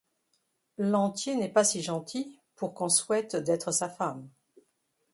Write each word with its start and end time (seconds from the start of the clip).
Lantier 0.79 1.35
n'est 1.35 1.51
pas 1.53 1.63
si 1.63 1.83
gentil 1.83 2.35
pour 2.55 2.73
qu'on 2.73 2.89
souhaite 2.89 3.35
d'être 3.35 3.71
sa 3.71 3.87
femme. 3.87 4.27